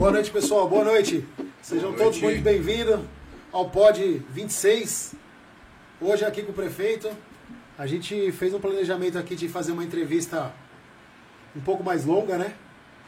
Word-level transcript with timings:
Boa 0.00 0.12
noite, 0.12 0.30
pessoal. 0.30 0.66
Boa 0.66 0.82
noite. 0.82 1.28
Sejam 1.60 1.90
Boa 1.90 2.04
todos 2.04 2.18
noite. 2.22 2.24
muito 2.24 2.42
bem-vindos 2.42 3.00
ao 3.52 3.68
Pod 3.68 4.00
26. 4.30 5.14
Hoje 6.00 6.24
aqui 6.24 6.42
com 6.42 6.52
o 6.52 6.54
prefeito. 6.54 7.10
A 7.76 7.86
gente 7.86 8.32
fez 8.32 8.54
um 8.54 8.58
planejamento 8.58 9.18
aqui 9.18 9.36
de 9.36 9.46
fazer 9.46 9.72
uma 9.72 9.84
entrevista 9.84 10.54
um 11.54 11.60
pouco 11.60 11.84
mais 11.84 12.06
longa, 12.06 12.38
né? 12.38 12.54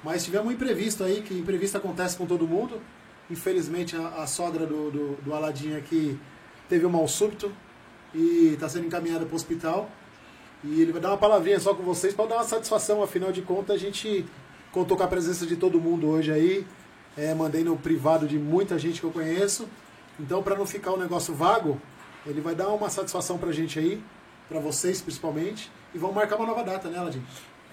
Mas 0.04 0.22
tivemos 0.22 0.48
um 0.48 0.52
imprevisto 0.52 1.02
aí, 1.02 1.22
que 1.22 1.32
imprevisto 1.32 1.78
acontece 1.78 2.14
com 2.14 2.26
todo 2.26 2.46
mundo. 2.46 2.78
Infelizmente, 3.30 3.96
a, 3.96 4.08
a 4.08 4.26
sogra 4.26 4.66
do, 4.66 4.90
do, 4.90 5.16
do 5.22 5.32
Aladim 5.32 5.74
aqui 5.74 6.20
teve 6.68 6.84
um 6.84 6.90
mal 6.90 7.08
súbito 7.08 7.50
e 8.14 8.50
está 8.52 8.68
sendo 8.68 8.86
encaminhada 8.86 9.24
para 9.24 9.32
o 9.32 9.36
hospital. 9.36 9.90
E 10.62 10.82
ele 10.82 10.92
vai 10.92 11.00
dar 11.00 11.08
uma 11.08 11.16
palavrinha 11.16 11.58
só 11.58 11.72
com 11.74 11.82
vocês 11.82 12.12
para 12.12 12.26
dar 12.26 12.34
uma 12.34 12.44
satisfação. 12.44 13.02
Afinal 13.02 13.32
de 13.32 13.40
contas, 13.40 13.76
a 13.76 13.78
gente 13.78 14.26
contou 14.70 14.94
com 14.94 15.02
a 15.02 15.08
presença 15.08 15.46
de 15.46 15.56
todo 15.56 15.80
mundo 15.80 16.06
hoje 16.06 16.30
aí. 16.30 16.66
É, 17.16 17.34
mandei 17.34 17.62
no 17.62 17.76
privado 17.76 18.26
de 18.26 18.38
muita 18.38 18.78
gente 18.78 19.00
que 19.00 19.06
eu 19.06 19.10
conheço. 19.10 19.68
Então, 20.18 20.42
para 20.42 20.56
não 20.56 20.66
ficar 20.66 20.92
um 20.92 20.96
negócio 20.96 21.34
vago, 21.34 21.80
ele 22.26 22.40
vai 22.40 22.54
dar 22.54 22.68
uma 22.68 22.88
satisfação 22.90 23.38
para 23.38 23.50
a 23.50 23.52
gente 23.52 23.78
aí, 23.78 24.02
para 24.48 24.60
vocês 24.60 25.00
principalmente. 25.00 25.70
E 25.94 25.98
vamos 25.98 26.16
marcar 26.16 26.36
uma 26.36 26.46
nova 26.46 26.62
data, 26.62 26.88
né, 26.88 26.98
Aladim? 26.98 27.22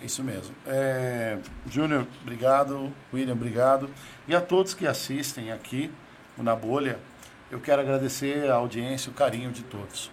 Isso 0.03 0.23
mesmo. 0.23 0.55
É, 0.65 1.37
Júnior, 1.69 2.07
obrigado. 2.21 2.91
William, 3.13 3.33
obrigado. 3.33 3.89
E 4.27 4.35
a 4.35 4.41
todos 4.41 4.73
que 4.73 4.87
assistem 4.87 5.51
aqui 5.51 5.91
Na 6.37 6.55
Bolha, 6.55 6.99
eu 7.51 7.59
quero 7.59 7.81
agradecer 7.81 8.49
a 8.49 8.55
audiência, 8.55 9.11
o 9.11 9.13
carinho 9.13 9.51
de 9.51 9.63
todos. 9.63 10.09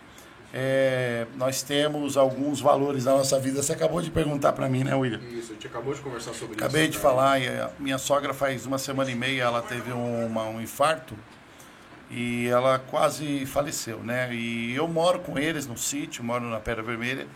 É, 0.59 1.27
nós 1.37 1.63
temos 1.63 2.17
alguns 2.17 2.61
valores 2.63 3.05
na 3.05 3.13
nossa 3.13 3.39
vida. 3.39 3.63
Você 3.63 3.75
acabou 3.75 4.01
de 4.01 4.11
perguntar 4.11 4.55
para 4.55 4.67
mim, 4.71 4.85
né, 4.85 4.95
William? 4.95 5.21
Isso, 5.31 5.51
a 5.51 5.55
gente 5.55 5.67
acabou 5.67 5.93
de 5.93 6.01
conversar 6.01 6.33
sobre 6.33 6.57
Acabei 6.57 6.85
isso. 6.85 6.93
de 6.93 6.99
cara. 6.99 7.15
falar, 7.15 7.37
a 7.37 7.71
minha 7.79 7.99
sogra 7.99 8.33
faz 8.33 8.65
uma 8.65 8.79
semana 8.79 9.11
e 9.11 9.15
meia, 9.15 9.43
ela 9.43 9.61
teve 9.61 9.93
uma- 9.93 10.45
um 10.49 10.59
infarto 10.59 11.15
e 12.11 12.47
ela 12.47 12.79
quase 12.79 13.45
faleceu, 13.45 13.99
né? 13.99 14.33
E 14.35 14.75
eu 14.75 14.89
moro 14.89 15.19
com 15.19 15.39
eles 15.39 15.67
no 15.67 15.77
sítio, 15.77 16.25
moro 16.25 16.45
na 16.47 16.59
Pedra 16.59 16.83
Vermelha 16.83 17.27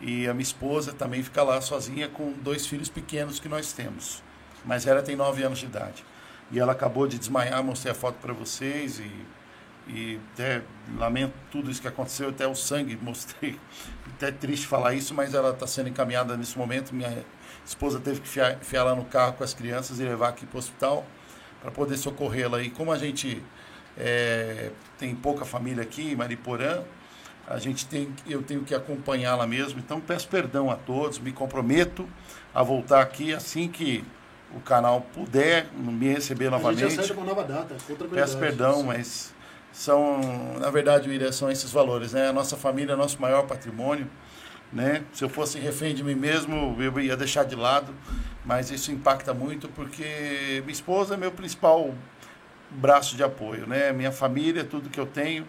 e 0.00 0.26
a 0.26 0.32
minha 0.32 0.42
esposa 0.42 0.94
também 0.94 1.22
fica 1.22 1.42
lá 1.42 1.60
sozinha 1.60 2.08
com 2.08 2.32
dois 2.32 2.66
filhos 2.66 2.88
pequenos 2.88 3.38
que 3.38 3.50
nós 3.50 3.74
temos. 3.74 4.22
Mas 4.64 4.86
ela 4.86 5.02
tem 5.02 5.14
nove 5.14 5.42
anos 5.42 5.58
de 5.58 5.66
idade. 5.66 6.02
E 6.50 6.58
ela 6.58 6.72
acabou 6.72 7.06
de 7.06 7.18
desmaiar, 7.18 7.62
mostrei 7.62 7.92
a 7.92 7.94
foto 7.94 8.14
para 8.22 8.32
vocês 8.32 8.98
e, 8.98 9.10
e 9.88 10.20
até 10.32 10.62
lamento 10.96 11.34
tudo 11.50 11.70
isso 11.70 11.80
que 11.80 11.88
aconteceu, 11.88 12.28
até 12.28 12.46
o 12.46 12.54
sangue 12.54 12.96
mostrei. 13.02 13.58
Até 14.14 14.30
triste 14.30 14.66
falar 14.66 14.94
isso, 14.94 15.14
mas 15.14 15.34
ela 15.34 15.50
está 15.50 15.66
sendo 15.66 15.88
encaminhada 15.88 16.36
nesse 16.36 16.56
momento. 16.56 16.94
Minha 16.94 17.24
esposa 17.64 17.98
teve 17.98 18.20
que 18.20 18.28
enfiar, 18.28 18.54
enfiar 18.54 18.80
ela 18.80 18.94
no 18.94 19.04
carro 19.04 19.34
com 19.34 19.44
as 19.44 19.54
crianças 19.54 19.98
e 20.00 20.04
levar 20.04 20.28
aqui 20.28 20.46
para 20.46 20.56
o 20.56 20.58
hospital 20.58 21.04
para 21.60 21.70
poder 21.70 21.96
socorrê-la. 21.96 22.62
E 22.62 22.70
como 22.70 22.92
a 22.92 22.98
gente 22.98 23.42
é, 23.96 24.70
tem 24.98 25.14
pouca 25.14 25.44
família 25.44 25.82
aqui 25.82 26.12
em 26.12 26.16
Mariporã, 26.16 26.82
a 27.46 27.58
gente 27.58 27.86
tem, 27.86 28.12
eu 28.28 28.42
tenho 28.42 28.62
que 28.62 28.74
acompanhá-la 28.74 29.46
mesmo. 29.46 29.78
Então 29.78 30.00
peço 30.00 30.28
perdão 30.28 30.70
a 30.70 30.76
todos, 30.76 31.18
me 31.18 31.32
comprometo 31.32 32.08
a 32.54 32.62
voltar 32.62 33.00
aqui 33.00 33.34
assim 33.34 33.68
que 33.68 34.04
o 34.54 34.60
canal 34.60 35.00
puder 35.00 35.66
me 35.74 36.12
receber 36.12 36.46
A 36.46 36.50
gente 36.50 36.62
novamente. 36.62 37.12
uma 37.12 37.24
nova 37.24 37.44
data, 37.44 37.74
com. 37.78 38.20
Peço 38.20 38.38
perdão, 38.38 38.82
mas 38.82 39.34
são, 39.72 40.20
na 40.60 40.70
verdade, 40.70 41.08
são 41.32 41.50
esses 41.50 41.70
valores, 41.72 42.12
né? 42.12 42.28
A 42.28 42.32
nossa 42.32 42.56
família 42.56 42.92
é 42.92 42.96
nosso 42.96 43.20
maior 43.20 43.46
patrimônio, 43.46 44.08
né? 44.72 45.04
Se 45.12 45.24
eu 45.24 45.28
fosse 45.28 45.58
refém 45.58 45.94
de 45.94 46.04
mim 46.04 46.14
mesmo, 46.14 46.76
eu 46.78 47.00
ia 47.00 47.16
deixar 47.16 47.44
de 47.44 47.56
lado, 47.56 47.94
mas 48.44 48.70
isso 48.70 48.92
impacta 48.92 49.32
muito 49.32 49.68
porque 49.68 50.60
minha 50.64 50.72
esposa 50.72 51.14
é 51.14 51.16
meu 51.16 51.32
principal 51.32 51.94
braço 52.70 53.16
de 53.16 53.22
apoio, 53.22 53.66
né? 53.66 53.92
Minha 53.92 54.12
família, 54.12 54.64
tudo 54.64 54.90
que 54.90 55.00
eu 55.00 55.06
tenho, 55.06 55.46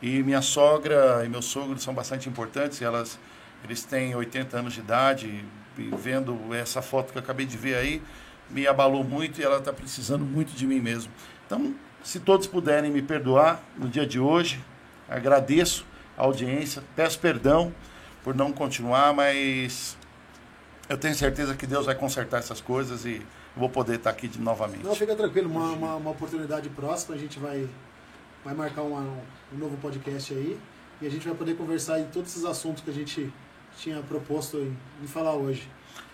e 0.00 0.22
minha 0.22 0.42
sogra 0.42 1.24
e 1.24 1.28
meu 1.28 1.42
sogro 1.42 1.78
são 1.78 1.92
bastante 1.92 2.28
importantes, 2.28 2.80
elas 2.82 3.18
eles 3.64 3.82
têm 3.84 4.14
80 4.14 4.58
anos 4.58 4.74
de 4.74 4.80
idade, 4.80 5.44
e 5.78 5.90
vendo 5.98 6.54
essa 6.54 6.80
foto 6.80 7.12
que 7.12 7.18
eu 7.18 7.22
acabei 7.22 7.46
de 7.46 7.56
ver 7.56 7.76
aí, 7.76 8.02
me 8.48 8.66
abalou 8.66 9.02
muito 9.02 9.40
e 9.40 9.44
ela 9.44 9.58
está 9.58 9.72
precisando 9.72 10.24
muito 10.24 10.52
de 10.52 10.66
mim 10.66 10.80
mesmo. 10.80 11.10
Então, 11.44 11.74
se 12.06 12.20
todos 12.20 12.46
puderem 12.46 12.88
me 12.90 13.02
perdoar 13.02 13.60
no 13.76 13.88
dia 13.88 14.06
de 14.06 14.20
hoje, 14.20 14.64
agradeço 15.08 15.84
a 16.16 16.22
audiência, 16.22 16.80
peço 16.94 17.18
perdão 17.18 17.74
por 18.22 18.32
não 18.32 18.52
continuar, 18.52 19.12
mas 19.12 19.96
eu 20.88 20.96
tenho 20.96 21.16
certeza 21.16 21.56
que 21.56 21.66
Deus 21.66 21.84
vai 21.86 21.96
consertar 21.96 22.38
essas 22.38 22.60
coisas 22.60 23.04
e 23.04 23.20
vou 23.56 23.68
poder 23.68 23.96
estar 23.96 24.10
aqui 24.10 24.28
de 24.28 24.40
novamente. 24.40 24.84
Não, 24.84 24.94
fica 24.94 25.16
tranquilo, 25.16 25.50
uma, 25.50 25.72
uma, 25.72 25.96
uma 25.96 26.10
oportunidade 26.12 26.68
próxima, 26.68 27.16
a 27.16 27.18
gente 27.18 27.40
vai, 27.40 27.68
vai 28.44 28.54
marcar 28.54 28.82
uma- 28.82 29.00
um 29.52 29.58
novo 29.58 29.76
podcast 29.78 30.32
aí 30.32 30.56
e 31.02 31.06
a 31.08 31.10
gente 31.10 31.26
vai 31.26 31.36
poder 31.36 31.56
conversar 31.56 31.98
em 31.98 32.04
todos 32.06 32.30
esses 32.30 32.44
assuntos 32.44 32.84
que 32.84 32.90
a 32.90 32.94
gente 32.94 33.32
tinha 33.78 34.00
proposto 34.02 34.58
em, 34.58 34.76
em 35.02 35.06
falar 35.08 35.34
hoje. 35.34 35.68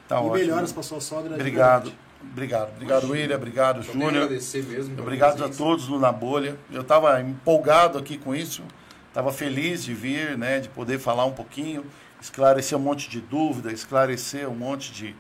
Tá 0.08 0.16
e 0.16 0.18
ótimo. 0.20 0.34
melhoras 0.36 0.72
para 0.72 0.82
sua 0.82 1.02
sogra. 1.02 1.28
de 1.34 1.34
Obrigado. 1.34 1.92
Obrigado, 2.30 2.70
obrigado 2.70 3.04
Imagina. 3.04 3.12
William, 3.12 3.36
obrigado 3.36 3.82
Júnior. 3.82 4.10
agradecer 4.24 4.64
mesmo. 4.64 5.00
Obrigado 5.00 5.44
a 5.44 5.48
todos 5.48 5.88
no 5.88 5.98
Na 5.98 6.12
Bolha. 6.12 6.56
Eu 6.70 6.82
estava 6.82 7.20
empolgado 7.20 7.98
aqui 7.98 8.18
com 8.18 8.34
isso, 8.34 8.62
estava 9.08 9.32
feliz 9.32 9.84
de 9.84 9.94
vir, 9.94 10.36
né, 10.38 10.60
de 10.60 10.68
poder 10.68 10.98
falar 10.98 11.24
um 11.24 11.32
pouquinho, 11.32 11.84
esclarecer 12.20 12.76
um 12.78 12.80
monte 12.80 13.08
de 13.08 13.20
dúvida, 13.20 13.72
esclarecer 13.72 14.48
um 14.48 14.54
monte 14.54 14.92
de 14.92 15.14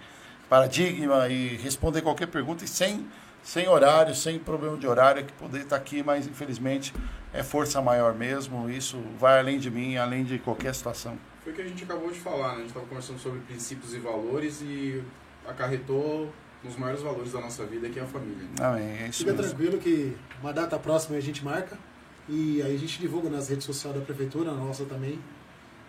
paradigma 0.48 1.28
e 1.28 1.56
responder 1.56 2.02
qualquer 2.02 2.26
pergunta 2.26 2.64
e 2.64 2.68
sem, 2.68 3.06
sem 3.42 3.68
horário, 3.68 4.14
sem 4.14 4.38
problema 4.38 4.76
de 4.76 4.86
horário, 4.86 5.24
que 5.24 5.32
poder 5.32 5.62
estar 5.62 5.76
aqui, 5.76 6.02
mas 6.02 6.26
infelizmente 6.26 6.92
é 7.32 7.42
força 7.42 7.80
maior 7.80 8.14
mesmo. 8.14 8.68
Isso 8.68 8.98
vai 9.18 9.38
além 9.38 9.58
de 9.58 9.70
mim, 9.70 9.96
além 9.96 10.24
de 10.24 10.38
qualquer 10.38 10.74
situação. 10.74 11.18
Foi 11.42 11.52
o 11.52 11.56
que 11.56 11.62
a 11.62 11.66
gente 11.66 11.82
acabou 11.82 12.10
de 12.10 12.20
falar, 12.20 12.50
né? 12.50 12.54
A 12.54 12.58
gente 12.58 12.68
estava 12.68 12.86
conversando 12.86 13.18
sobre 13.18 13.40
princípios 13.40 13.94
e 13.94 13.98
valores 13.98 14.60
e 14.62 15.02
acarretou 15.48 16.32
nos 16.64 16.76
maiores 16.76 17.02
valores 17.02 17.32
da 17.32 17.40
nossa 17.40 17.64
vida, 17.64 17.88
que 17.88 17.98
é 17.98 18.02
a 18.02 18.06
família. 18.06 18.46
Amém, 18.60 18.84
é 19.02 19.08
isso 19.08 19.18
Fica 19.20 19.32
mesmo. 19.32 19.48
tranquilo 19.48 19.78
que 19.78 20.16
uma 20.40 20.52
data 20.52 20.78
próxima 20.78 21.16
a 21.16 21.20
gente 21.20 21.44
marca 21.44 21.76
e 22.28 22.62
aí 22.62 22.74
a 22.74 22.78
gente 22.78 22.98
divulga 23.00 23.28
nas 23.28 23.48
redes 23.48 23.64
sociais 23.64 23.96
da 23.98 24.02
prefeitura, 24.04 24.52
nossa 24.52 24.84
também. 24.84 25.18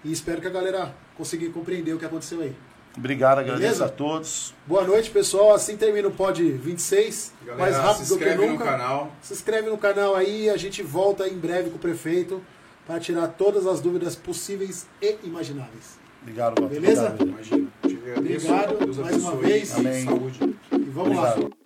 E 0.03 0.11
espero 0.11 0.41
que 0.41 0.47
a 0.47 0.50
galera 0.50 0.94
consiga 1.16 1.47
compreender 1.51 1.94
o 1.94 1.97
que 2.00 2.06
aconteceu 2.06 2.41
aí. 2.41 2.53
Obrigado, 2.97 3.39
agradeço 3.39 3.61
Beleza? 3.61 3.85
a 3.85 3.89
todos. 3.89 4.53
Boa 4.67 4.84
noite, 4.84 5.09
pessoal. 5.09 5.53
Assim 5.53 5.75
termina 5.78 6.07
o 6.07 6.11
Pod 6.11 6.44
26. 6.44 7.34
Galera, 7.45 7.61
mais 7.63 7.75
rápido 7.78 8.03
se 8.05 8.09
do 8.13 8.17
que 8.19 8.23
inscreve 8.25 8.45
nunca. 8.47 8.63
no 8.66 8.69
canal. 8.72 9.11
Se 9.22 9.34
inscreve 9.34 9.69
no 9.69 9.78
canal 9.79 10.16
aí, 10.16 10.50
a 10.50 10.57
gente 10.57 10.84
volta 10.84 11.28
em 11.28 11.35
breve 11.38 11.69
com 11.72 11.78
o 11.78 11.79
prefeito 11.79 12.40
para 12.85 13.00
tirar 13.00 13.29
todas 13.29 13.66
as 13.66 13.79
dúvidas 13.81 14.16
possíveis 14.16 14.85
e 15.01 15.17
imagináveis. 15.23 15.97
Obrigado, 16.22 16.59
Walter. 16.59 16.79
Beleza? 16.81 17.07
Obrigado. 17.07 17.29
Imagina. 17.29 17.67
Te 17.88 17.95
agradeço. 17.95 18.47
Obrigado, 18.47 18.78
Deus 18.85 18.97
mais 18.97 19.16
uma 19.17 19.31
abençoe. 19.31 19.51
vez. 19.51 19.69
E 19.72 19.79
Amém. 19.79 20.05
Saúde. 20.05 20.53
Vamos 20.93 21.17
lá. 21.17 21.31
Obrigado. 21.31 21.62